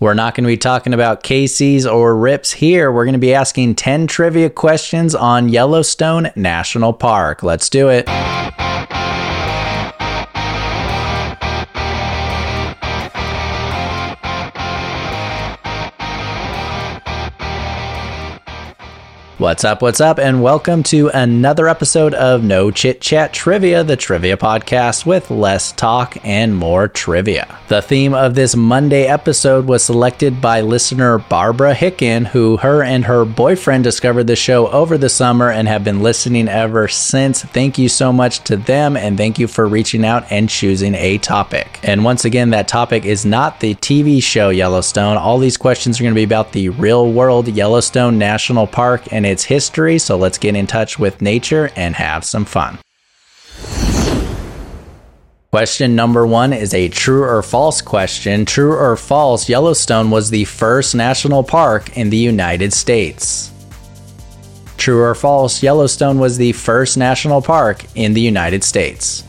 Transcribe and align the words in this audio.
We're 0.00 0.14
not 0.14 0.34
going 0.34 0.42
to 0.42 0.48
be 0.48 0.56
talking 0.56 0.92
about 0.92 1.22
Kayces 1.22 1.86
or 1.86 2.16
Rips 2.16 2.50
here. 2.50 2.90
We're 2.90 3.04
going 3.04 3.12
to 3.12 3.20
be 3.20 3.32
asking 3.32 3.76
10 3.76 4.08
trivia 4.08 4.50
questions 4.50 5.14
on 5.14 5.48
Yellowstone 5.48 6.32
National 6.34 6.92
Park. 6.92 7.44
Let's 7.44 7.68
do 7.68 7.90
it. 7.90 8.04
What's 19.44 19.62
up? 19.62 19.82
What's 19.82 20.00
up? 20.00 20.18
And 20.18 20.42
welcome 20.42 20.82
to 20.84 21.08
another 21.08 21.68
episode 21.68 22.14
of 22.14 22.42
No 22.42 22.70
Chit 22.70 23.02
Chat 23.02 23.34
Trivia, 23.34 23.84
the 23.84 23.94
trivia 23.94 24.38
podcast 24.38 25.04
with 25.04 25.30
less 25.30 25.70
talk 25.72 26.16
and 26.24 26.56
more 26.56 26.88
trivia. 26.88 27.58
The 27.68 27.82
theme 27.82 28.14
of 28.14 28.34
this 28.34 28.56
Monday 28.56 29.04
episode 29.04 29.66
was 29.66 29.84
selected 29.84 30.40
by 30.40 30.62
listener 30.62 31.18
Barbara 31.18 31.74
Hicken, 31.74 32.28
who 32.28 32.56
her 32.56 32.82
and 32.82 33.04
her 33.04 33.26
boyfriend 33.26 33.84
discovered 33.84 34.24
the 34.24 34.34
show 34.34 34.68
over 34.68 34.96
the 34.96 35.10
summer 35.10 35.50
and 35.50 35.68
have 35.68 35.84
been 35.84 36.00
listening 36.00 36.48
ever 36.48 36.88
since. 36.88 37.42
Thank 37.42 37.76
you 37.76 37.90
so 37.90 38.14
much 38.14 38.44
to 38.44 38.56
them, 38.56 38.96
and 38.96 39.18
thank 39.18 39.38
you 39.38 39.46
for 39.46 39.66
reaching 39.66 40.06
out 40.06 40.24
and 40.32 40.48
choosing 40.48 40.94
a 40.94 41.18
topic. 41.18 41.80
And 41.82 42.02
once 42.02 42.24
again, 42.24 42.48
that 42.50 42.66
topic 42.66 43.04
is 43.04 43.26
not 43.26 43.60
the 43.60 43.74
TV 43.74 44.22
show 44.22 44.48
Yellowstone. 44.48 45.18
All 45.18 45.36
these 45.36 45.58
questions 45.58 46.00
are 46.00 46.02
going 46.02 46.14
to 46.14 46.18
be 46.18 46.24
about 46.24 46.52
the 46.52 46.70
real 46.70 47.12
world 47.12 47.46
Yellowstone 47.48 48.16
National 48.16 48.66
Park 48.66 49.12
and 49.12 49.33
its 49.34 49.44
history. 49.44 49.98
So 49.98 50.16
let's 50.16 50.38
get 50.38 50.56
in 50.56 50.66
touch 50.66 50.98
with 50.98 51.20
nature 51.20 51.70
and 51.76 51.94
have 51.96 52.24
some 52.24 52.46
fun. 52.46 52.78
Question 55.50 55.94
number 55.94 56.26
one 56.26 56.52
is 56.52 56.74
a 56.74 56.88
true 56.88 57.22
or 57.22 57.42
false 57.42 57.80
question. 57.80 58.44
True 58.44 58.74
or 58.74 58.96
false, 58.96 59.48
Yellowstone 59.48 60.10
was 60.10 60.30
the 60.30 60.44
first 60.46 60.94
national 60.94 61.44
park 61.44 61.96
in 61.96 62.10
the 62.10 62.16
United 62.16 62.72
States. 62.72 63.52
True 64.76 65.00
or 65.02 65.14
false, 65.14 65.62
Yellowstone 65.62 66.18
was 66.18 66.38
the 66.38 66.52
first 66.52 66.96
national 66.96 67.40
park 67.40 67.84
in 67.94 68.14
the 68.14 68.20
United 68.20 68.64
States. 68.64 69.22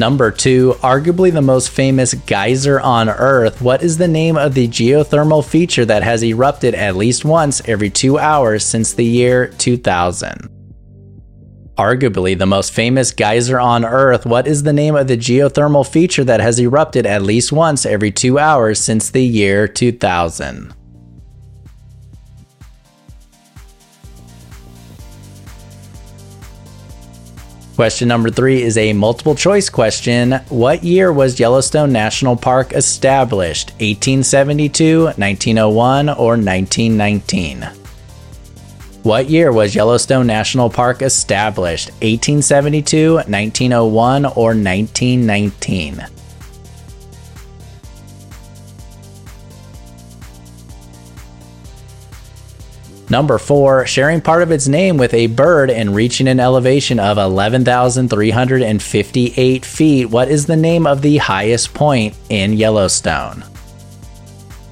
Number 0.00 0.30
two, 0.30 0.76
arguably 0.80 1.30
the 1.30 1.42
most 1.42 1.68
famous 1.68 2.14
geyser 2.14 2.80
on 2.80 3.10
Earth. 3.10 3.60
What 3.60 3.82
is 3.82 3.98
the 3.98 4.08
name 4.08 4.38
of 4.38 4.54
the 4.54 4.66
geothermal 4.66 5.44
feature 5.44 5.84
that 5.84 6.02
has 6.02 6.24
erupted 6.24 6.74
at 6.74 6.96
least 6.96 7.26
once 7.26 7.60
every 7.68 7.90
two 7.90 8.18
hours 8.18 8.64
since 8.64 8.94
the 8.94 9.04
year 9.04 9.48
2000? 9.48 10.48
Arguably 11.76 12.38
the 12.38 12.46
most 12.46 12.72
famous 12.72 13.12
geyser 13.12 13.60
on 13.60 13.84
Earth, 13.84 14.24
what 14.24 14.46
is 14.46 14.62
the 14.62 14.72
name 14.72 14.96
of 14.96 15.06
the 15.06 15.18
geothermal 15.18 15.86
feature 15.86 16.24
that 16.24 16.40
has 16.40 16.58
erupted 16.58 17.04
at 17.04 17.20
least 17.20 17.52
once 17.52 17.84
every 17.84 18.10
two 18.10 18.38
hours 18.38 18.80
since 18.80 19.10
the 19.10 19.22
year 19.22 19.68
2000? 19.68 20.74
Question 27.80 28.08
number 28.08 28.28
three 28.28 28.60
is 28.60 28.76
a 28.76 28.92
multiple 28.92 29.34
choice 29.34 29.70
question. 29.70 30.32
What 30.50 30.84
year 30.84 31.10
was 31.10 31.40
Yellowstone 31.40 31.90
National 31.90 32.36
Park 32.36 32.74
established? 32.74 33.70
1872, 33.80 35.04
1901, 35.04 36.10
or 36.10 36.36
1919? 36.36 37.62
What 39.02 39.30
year 39.30 39.50
was 39.50 39.74
Yellowstone 39.74 40.26
National 40.26 40.68
Park 40.68 41.00
established? 41.00 41.88
1872, 42.02 43.14
1901, 43.14 44.26
or 44.26 44.48
1919? 44.48 46.19
Number 53.10 53.38
four, 53.38 53.86
sharing 53.86 54.20
part 54.20 54.42
of 54.42 54.52
its 54.52 54.68
name 54.68 54.96
with 54.96 55.12
a 55.14 55.26
bird 55.26 55.68
and 55.68 55.96
reaching 55.96 56.28
an 56.28 56.38
elevation 56.38 57.00
of 57.00 57.18
11,358 57.18 59.64
feet. 59.64 60.06
What 60.06 60.28
is 60.28 60.46
the 60.46 60.56
name 60.56 60.86
of 60.86 61.02
the 61.02 61.16
highest 61.16 61.74
point 61.74 62.14
in 62.28 62.52
Yellowstone? 62.52 63.42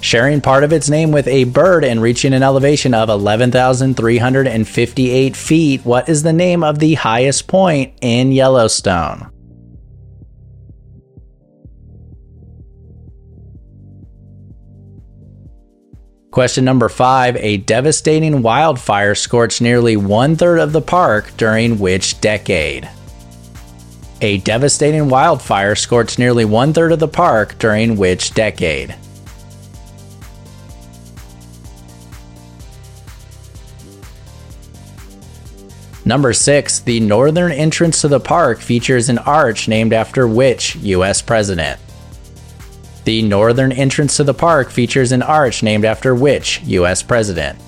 Sharing 0.00 0.40
part 0.40 0.64
of 0.64 0.72
its 0.72 0.90
name 0.90 1.12
with 1.12 1.28
a 1.28 1.44
bird 1.44 1.84
and 1.84 2.02
reaching 2.02 2.34
an 2.34 2.42
elevation 2.42 2.92
of 2.92 3.08
11,358 3.08 5.36
feet. 5.36 5.84
What 5.84 6.08
is 6.08 6.24
the 6.24 6.32
name 6.32 6.64
of 6.64 6.80
the 6.80 6.94
highest 6.94 7.46
point 7.46 7.92
in 8.00 8.32
Yellowstone? 8.32 9.30
Question 16.34 16.64
number 16.64 16.88
five 16.88 17.36
A 17.36 17.58
devastating 17.58 18.42
wildfire 18.42 19.14
scorched 19.14 19.60
nearly 19.60 19.96
one 19.96 20.34
third 20.34 20.58
of 20.58 20.72
the 20.72 20.80
park 20.80 21.30
during 21.36 21.78
which 21.78 22.20
decade? 22.20 22.90
A 24.20 24.38
devastating 24.38 25.08
wildfire 25.08 25.76
scorched 25.76 26.18
nearly 26.18 26.44
one 26.44 26.72
third 26.72 26.90
of 26.90 26.98
the 26.98 27.06
park 27.06 27.56
during 27.60 27.96
which 27.96 28.34
decade? 28.34 28.96
Number 36.04 36.32
six, 36.32 36.80
the 36.80 36.98
northern 36.98 37.52
entrance 37.52 38.00
to 38.00 38.08
the 38.08 38.18
park 38.18 38.58
features 38.58 39.08
an 39.08 39.18
arch 39.18 39.68
named 39.68 39.92
after 39.92 40.26
which 40.26 40.74
U.S. 40.74 41.22
president? 41.22 41.78
The 43.04 43.20
northern 43.22 43.70
entrance 43.70 44.16
to 44.16 44.24
the 44.24 44.32
park 44.32 44.70
features 44.70 45.12
an 45.12 45.22
arch 45.22 45.62
named 45.62 45.84
after 45.84 46.14
which 46.14 46.62
U.S. 46.64 47.02
president? 47.02 47.58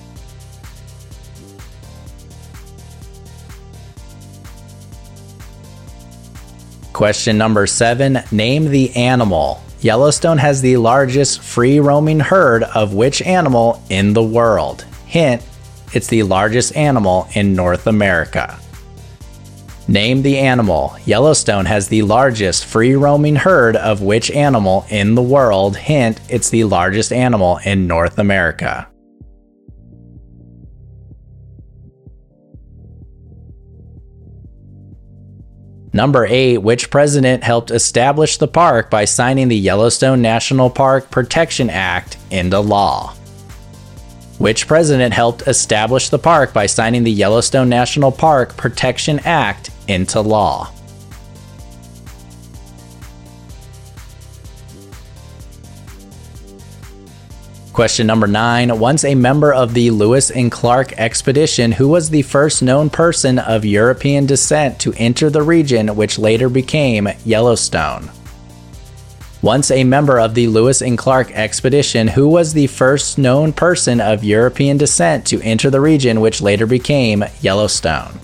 Question 6.91 7.37
number 7.37 7.67
seven 7.67 8.23
Name 8.31 8.71
the 8.71 8.95
animal. 8.95 9.61
Yellowstone 9.81 10.39
has 10.39 10.61
the 10.61 10.77
largest 10.77 11.41
free 11.41 11.79
roaming 11.79 12.19
herd 12.19 12.63
of 12.63 12.95
which 12.95 13.21
animal 13.21 13.83
in 13.91 14.13
the 14.13 14.23
world? 14.23 14.83
Hint, 15.05 15.43
it's 15.93 16.07
the 16.07 16.23
largest 16.23 16.75
animal 16.75 17.27
in 17.35 17.53
North 17.53 17.85
America. 17.85 18.59
Name 19.89 20.21
the 20.21 20.37
animal. 20.37 20.97
Yellowstone 21.05 21.65
has 21.65 21.87
the 21.87 22.01
largest 22.01 22.65
free 22.65 22.95
roaming 22.95 23.37
herd 23.37 23.77
of 23.77 24.01
which 24.01 24.29
animal 24.31 24.85
in 24.89 25.15
the 25.15 25.21
world? 25.21 25.77
Hint, 25.77 26.19
it's 26.27 26.49
the 26.49 26.65
largest 26.65 27.13
animal 27.13 27.59
in 27.63 27.87
North 27.87 28.19
America. 28.19 28.89
Number 35.93 36.25
8. 36.25 36.57
Which 36.57 36.89
president 36.89 37.45
helped 37.45 37.71
establish 37.71 38.37
the 38.37 38.47
park 38.47 38.89
by 38.89 39.05
signing 39.05 39.47
the 39.47 39.55
Yellowstone 39.55 40.21
National 40.21 40.69
Park 40.69 41.09
Protection 41.09 41.69
Act 41.69 42.17
into 42.29 42.59
law? 42.59 43.13
Which 44.37 44.67
president 44.67 45.13
helped 45.13 45.47
establish 45.47 46.09
the 46.09 46.19
park 46.19 46.53
by 46.53 46.65
signing 46.65 47.05
the 47.05 47.11
Yellowstone 47.11 47.69
National 47.69 48.11
Park 48.11 48.57
Protection 48.57 49.19
Act 49.19 49.71
into 49.87 50.21
law? 50.21 50.71
Question 57.77 58.07
number 58.07 58.25
nine. 58.25 58.79
Once 58.79 59.03
a 59.03 59.13
member 59.13 59.53
of 59.53 59.75
the 59.75 59.91
Lewis 59.91 60.31
and 60.31 60.51
Clark 60.51 60.93
expedition, 60.93 61.71
who 61.71 61.87
was 61.87 62.09
the 62.09 62.23
first 62.23 62.63
known 62.63 62.89
person 62.89 63.37
of 63.37 63.65
European 63.65 64.25
descent 64.25 64.79
to 64.79 64.93
enter 64.97 65.29
the 65.29 65.43
region 65.43 65.95
which 65.95 66.17
later 66.17 66.49
became 66.49 67.07
Yellowstone? 67.23 68.09
Once 69.43 69.69
a 69.69 69.83
member 69.83 70.19
of 70.19 70.33
the 70.33 70.47
Lewis 70.47 70.81
and 70.81 70.97
Clark 70.97 71.31
expedition, 71.33 72.07
who 72.07 72.27
was 72.27 72.51
the 72.51 72.65
first 72.65 73.19
known 73.19 73.53
person 73.53 74.01
of 74.01 74.23
European 74.23 74.77
descent 74.77 75.27
to 75.27 75.39
enter 75.43 75.69
the 75.69 75.79
region 75.79 76.19
which 76.19 76.41
later 76.41 76.65
became 76.65 77.23
Yellowstone. 77.41 78.19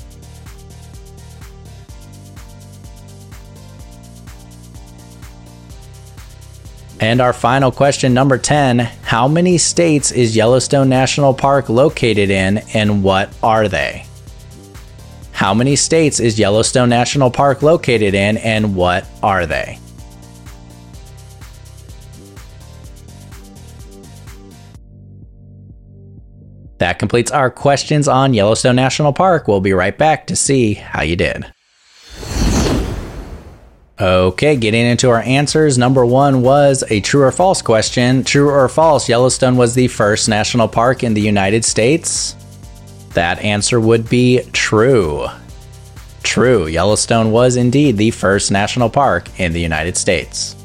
And 7.03 7.19
our 7.19 7.33
final 7.33 7.69
question, 7.69 8.13
number 8.13 8.37
10 8.37 8.79
How 8.79 9.27
many 9.27 9.57
states 9.57 10.13
is 10.13 10.37
Yellowstone 10.37 10.87
National 10.87 11.33
Park 11.33 11.67
located 11.67 12.29
in, 12.29 12.59
and 12.73 13.03
what 13.03 13.29
are 13.43 13.67
they? 13.67 14.05
How 15.33 15.53
many 15.53 15.75
states 15.75 16.21
is 16.21 16.39
Yellowstone 16.39 16.87
National 16.87 17.29
Park 17.29 17.61
located 17.61 18.13
in, 18.13 18.37
and 18.37 18.73
what 18.73 19.05
are 19.21 19.45
they? 19.45 19.79
That 26.77 26.99
completes 26.99 27.31
our 27.31 27.51
questions 27.51 28.07
on 28.07 28.33
Yellowstone 28.33 28.77
National 28.77 29.11
Park. 29.11 29.49
We'll 29.49 29.59
be 29.59 29.73
right 29.73 29.97
back 29.97 30.27
to 30.27 30.37
see 30.37 30.75
how 30.75 31.01
you 31.01 31.17
did. 31.17 31.51
Okay, 34.01 34.55
getting 34.55 34.87
into 34.87 35.09
our 35.11 35.21
answers. 35.21 35.77
Number 35.77 36.03
one 36.03 36.41
was 36.41 36.83
a 36.89 36.99
true 37.01 37.21
or 37.21 37.31
false 37.31 37.61
question. 37.61 38.23
True 38.23 38.49
or 38.49 38.67
false, 38.67 39.07
Yellowstone 39.07 39.55
was 39.55 39.75
the 39.75 39.87
first 39.87 40.27
national 40.27 40.67
park 40.67 41.03
in 41.03 41.13
the 41.13 41.21
United 41.21 41.63
States? 41.63 42.35
That 43.13 43.37
answer 43.39 43.79
would 43.79 44.09
be 44.09 44.41
true. 44.51 45.27
True, 46.23 46.65
Yellowstone 46.65 47.31
was 47.31 47.55
indeed 47.55 47.97
the 47.97 48.09
first 48.09 48.51
national 48.51 48.89
park 48.89 49.39
in 49.39 49.53
the 49.53 49.61
United 49.61 49.95
States. 49.95 50.55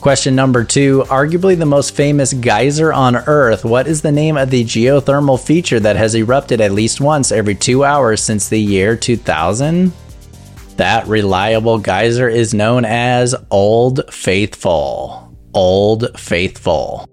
Question 0.00 0.36
number 0.36 0.62
two 0.62 1.02
Arguably 1.08 1.58
the 1.58 1.66
most 1.66 1.96
famous 1.96 2.32
geyser 2.32 2.92
on 2.92 3.16
Earth, 3.16 3.64
what 3.64 3.88
is 3.88 4.00
the 4.00 4.12
name 4.12 4.36
of 4.36 4.50
the 4.50 4.64
geothermal 4.64 5.44
feature 5.44 5.80
that 5.80 5.96
has 5.96 6.14
erupted 6.14 6.60
at 6.60 6.70
least 6.70 7.00
once 7.00 7.32
every 7.32 7.56
two 7.56 7.82
hours 7.82 8.22
since 8.22 8.48
the 8.48 8.60
year 8.60 8.96
2000? 8.96 9.92
That 10.82 11.06
reliable 11.06 11.78
geyser 11.78 12.28
is 12.28 12.52
known 12.52 12.84
as 12.84 13.36
Old 13.52 14.12
Faithful. 14.12 15.32
Old 15.54 16.18
Faithful. 16.18 17.08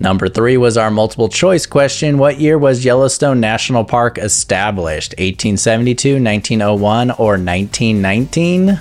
Number 0.00 0.28
three 0.28 0.56
was 0.56 0.76
our 0.76 0.90
multiple 0.90 1.28
choice 1.28 1.66
question. 1.66 2.18
What 2.18 2.40
year 2.40 2.58
was 2.58 2.84
Yellowstone 2.84 3.38
National 3.38 3.84
Park 3.84 4.18
established? 4.18 5.12
1872, 5.18 6.14
1901, 6.14 7.12
or 7.12 7.38
1919? 7.38 8.80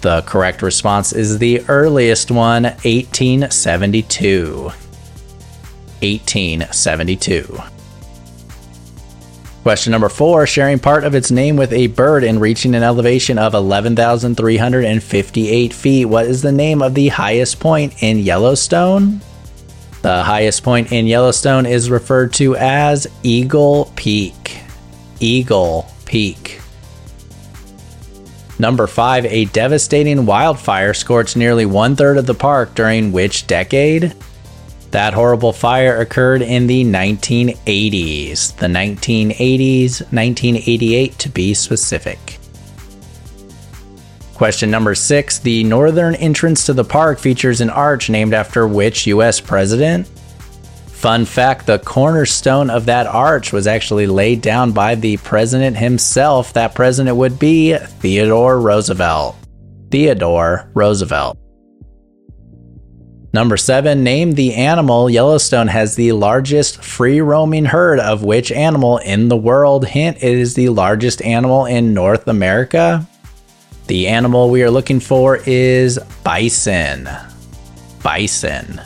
The 0.00 0.22
correct 0.22 0.62
response 0.62 1.12
is 1.12 1.36
the 1.36 1.62
earliest 1.68 2.30
one, 2.30 2.62
1872. 2.62 4.72
1872. 6.00 7.62
Question 9.68 9.90
number 9.90 10.08
four 10.08 10.46
sharing 10.46 10.78
part 10.78 11.04
of 11.04 11.14
its 11.14 11.30
name 11.30 11.56
with 11.56 11.74
a 11.74 11.88
bird 11.88 12.24
and 12.24 12.40
reaching 12.40 12.74
an 12.74 12.82
elevation 12.82 13.36
of 13.36 13.52
11,358 13.52 15.74
feet. 15.74 16.06
What 16.06 16.24
is 16.24 16.40
the 16.40 16.52
name 16.52 16.80
of 16.80 16.94
the 16.94 17.08
highest 17.08 17.60
point 17.60 18.02
in 18.02 18.18
Yellowstone? 18.18 19.20
The 20.00 20.22
highest 20.22 20.62
point 20.62 20.90
in 20.90 21.06
Yellowstone 21.06 21.66
is 21.66 21.90
referred 21.90 22.32
to 22.32 22.56
as 22.56 23.06
Eagle 23.22 23.92
Peak. 23.94 24.60
Eagle 25.20 25.86
Peak. 26.06 26.62
Number 28.58 28.86
5. 28.86 29.26
A 29.26 29.44
devastating 29.44 30.24
wildfire 30.24 30.94
scorched 30.94 31.36
nearly 31.36 31.66
one 31.66 31.94
third 31.94 32.16
of 32.16 32.24
the 32.24 32.32
park 32.32 32.74
during 32.74 33.12
which 33.12 33.46
decade? 33.46 34.14
That 34.90 35.12
horrible 35.12 35.52
fire 35.52 36.00
occurred 36.00 36.40
in 36.40 36.66
the 36.66 36.84
1980s. 36.84 38.56
The 38.56 38.66
1980s, 38.66 40.00
1988 40.12 41.18
to 41.18 41.28
be 41.28 41.54
specific. 41.54 42.38
Question 44.34 44.70
number 44.70 44.94
six 44.94 45.40
The 45.40 45.64
northern 45.64 46.14
entrance 46.14 46.64
to 46.66 46.72
the 46.72 46.84
park 46.84 47.18
features 47.18 47.60
an 47.60 47.70
arch 47.70 48.08
named 48.08 48.32
after 48.32 48.66
which 48.66 49.06
U.S. 49.08 49.40
president? 49.40 50.06
Fun 50.06 51.24
fact 51.24 51.66
the 51.66 51.78
cornerstone 51.78 52.70
of 52.70 52.86
that 52.86 53.06
arch 53.06 53.52
was 53.52 53.66
actually 53.66 54.06
laid 54.06 54.40
down 54.40 54.72
by 54.72 54.94
the 54.94 55.16
president 55.18 55.76
himself. 55.76 56.54
That 56.54 56.74
president 56.74 57.16
would 57.16 57.38
be 57.38 57.76
Theodore 57.76 58.60
Roosevelt. 58.60 59.36
Theodore 59.90 60.70
Roosevelt. 60.74 61.38
Number 63.32 63.58
seven, 63.58 64.02
name 64.02 64.32
the 64.32 64.54
animal 64.54 65.10
Yellowstone 65.10 65.68
has 65.68 65.96
the 65.96 66.12
largest 66.12 66.82
free 66.82 67.20
roaming 67.20 67.66
herd 67.66 68.00
of 68.00 68.24
which 68.24 68.50
animal 68.50 68.98
in 68.98 69.28
the 69.28 69.36
world? 69.36 69.86
Hint, 69.86 70.16
it 70.18 70.32
is 70.32 70.54
the 70.54 70.70
largest 70.70 71.20
animal 71.22 71.66
in 71.66 71.92
North 71.92 72.26
America. 72.26 73.06
The 73.86 74.08
animal 74.08 74.48
we 74.48 74.62
are 74.62 74.70
looking 74.70 74.98
for 74.98 75.40
is 75.44 75.98
bison. 76.24 77.08
Bison. 78.02 78.80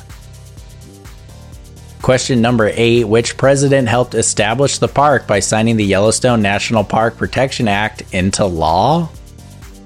Question 2.03 2.41
number 2.41 2.73
eight 2.75 3.05
Which 3.05 3.37
president 3.37 3.87
helped 3.87 4.15
establish 4.15 4.79
the 4.79 4.89
park 4.89 5.29
by 5.29 5.39
signing 5.39 5.77
the 5.77 5.85
Yellowstone 5.85 6.43
National 6.43 6.83
Park 6.83 7.17
Protection 7.17 7.69
Act 7.69 8.03
into 8.13 8.45
law? 8.45 9.09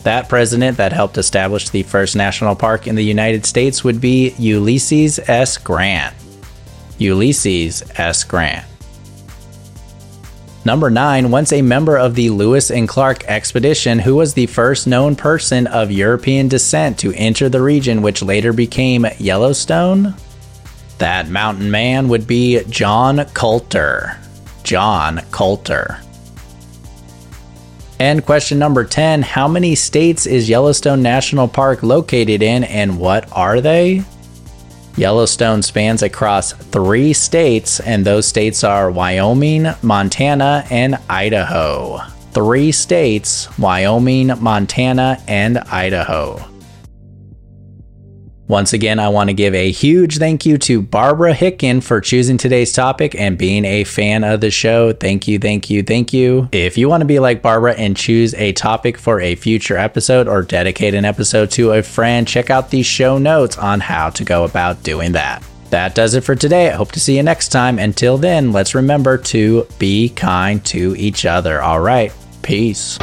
That 0.07 0.29
president 0.29 0.77
that 0.77 0.93
helped 0.93 1.19
establish 1.19 1.71
the 1.71 1.83
first 1.83 2.15
national 2.15 2.55
park 2.55 2.87
in 2.87 2.95
the 2.95 3.03
United 3.03 3.45
States 3.45 3.83
would 3.83 4.01
be 4.01 4.37
Ulysses 4.39 5.19
S. 5.19 5.59
Grant. 5.59 6.15
Ulysses 6.99 7.83
S. 7.97 8.23
Grant. 8.23 8.65
Number 10.65 10.91
9, 10.91 11.33
once 11.33 11.53
a 11.53 11.61
member 11.61 11.99
of 11.99 12.15
the 12.15 12.31
Lewis 12.31 12.71
and 12.71 12.89
Clark 12.89 13.25
expedition, 13.25 13.99
who 13.99 14.15
was 14.15 14.33
the 14.33 14.47
first 14.47 14.87
known 14.87 15.17
person 15.17 15.67
of 15.67 15.91
European 15.91 16.47
descent 16.47 17.01
to 17.01 17.13
enter 17.15 17.49
the 17.49 17.61
region 17.61 18.01
which 18.01 18.23
later 18.23 18.53
became 18.53 19.07
Yellowstone? 19.19 20.15
That 20.99 21.31
mountain 21.31 21.69
man 21.69 22.09
would 22.11 22.29
be 22.29 22.63
John 22.71 23.25
Colter. 23.35 24.17
John 24.63 25.21
Colter. 25.33 25.99
And 27.99 28.25
question 28.27 28.59
number 28.59 28.85
10 28.85 29.23
How 29.23 29.49
many 29.49 29.75
states 29.75 30.27
is 30.27 30.49
Yellowstone 30.49 31.03
National 31.03 31.49
Park 31.49 31.83
located 31.83 32.43
in 32.43 32.65
and 32.65 32.99
what 32.99 33.31
are 33.33 33.61
they? 33.61 34.05
Yellowstone 34.97 35.63
spans 35.63 36.03
across 36.03 36.53
three 36.53 37.13
states, 37.13 37.81
and 37.81 38.03
those 38.05 38.27
states 38.27 38.65
are 38.65 38.91
Wyoming, 38.91 39.67
Montana, 39.83 40.67
and 40.71 40.97
Idaho. 41.11 41.99
Three 42.33 42.73
states 42.73 43.47
Wyoming, 43.59 44.33
Montana, 44.41 45.23
and 45.29 45.59
Idaho. 45.59 46.56
Once 48.49 48.73
again, 48.73 49.01
I 49.01 49.09
want 49.09 49.29
to 49.29 49.35
give 49.35 49.55
a 49.55 49.73
huge 49.73 50.19
thank 50.19 50.47
you 50.47 50.57
to 50.59 50.81
Barbara 50.81 51.35
Hicken 51.35 51.83
for 51.83 52.01
choosing 52.01 52.39
today's 52.39 52.73
topic 52.73 53.17
and 53.19 53.37
being 53.37 53.65
a 53.65 53.83
fan 53.83 54.23
of 54.23 54.41
the 54.41 54.53
show. 54.53 54.93
Thank 54.93 55.27
you, 55.27 55.41
thank 55.41 55.69
you, 55.69 55.83
thank 55.83 56.13
you. 56.13 56.49
If 56.53 56.79
you 56.79 56.89
want 56.89 57.01
to 57.01 57.07
be 57.07 57.19
like 57.19 57.43
Barbara 57.43 57.75
and 57.75 57.97
choose 57.97 58.35
a 58.35 58.53
topic 58.53 58.99
for 58.99 59.21
a 59.21 59.35
future 59.35 59.77
episode 59.77 60.29
or 60.29 60.43
dedicate 60.43 60.95
an 60.95 61.05
episode 61.05 61.51
to 61.53 61.73
a 61.73 61.83
friend, 61.83 62.29
check 62.29 62.49
out 62.49 62.71
the 62.71 62.85
show 62.85 63.19
notes 63.19 63.59
on 63.59 63.81
how 63.81 64.11
to 64.11 64.25
go 64.25 64.45
about 64.45 64.81
doing 64.85 65.11
that. 65.13 65.43
That 65.71 65.97
does 65.97 66.15
it 66.15 66.23
for 66.23 66.37
today. 66.37 66.71
I 66.71 66.77
hope 66.77 66.93
to 66.93 67.01
see 67.01 67.17
you 67.17 67.25
next 67.25 67.49
time. 67.49 67.81
Until 67.81 68.17
then, 68.17 68.53
let's 68.53 68.77
remember 68.77 69.19
to 69.19 69.67
be 69.81 70.11
kind 70.11 70.65
to 70.67 70.95
each 70.97 71.27
other. 71.27 71.61
All 71.61 71.81
right, 71.81 72.13
peace. 72.43 72.97